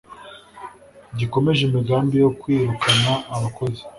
[1.17, 3.81] gikomeje imigambi yo kwirukana abakozi